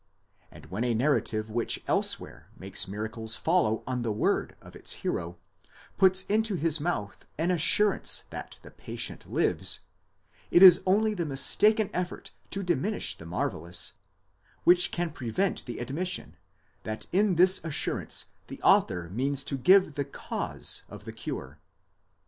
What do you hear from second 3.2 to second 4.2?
follow on the